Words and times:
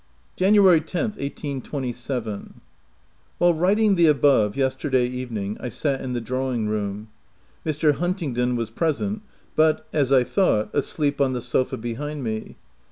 Jan. 0.35 0.55
10th, 0.55 0.63
1827. 0.63 2.59
While 3.37 3.53
writing 3.53 3.93
the 3.93 4.07
above, 4.07 4.57
yesterday 4.57 5.05
evening, 5.05 5.57
I 5.59 5.69
sat 5.69 6.01
in 6.01 6.13
the 6.13 6.19
drawing 6.21 6.67
room. 6.67 7.09
Mr. 7.63 7.93
Huntingdon 7.93 8.55
was 8.55 8.71
present, 8.71 9.21
but, 9.55 9.85
as 9.93 10.11
I 10.11 10.23
thought, 10.23 10.73
asleep 10.73 11.21
on 11.21 11.33
the 11.33 11.39
sofa 11.41 11.77
behind 11.77 12.23
me. 12.23 12.57